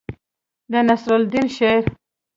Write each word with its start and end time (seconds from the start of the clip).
د 0.71 0.73
نصر 0.87 1.11
لودي 1.21 1.43
شعر. 1.57 1.83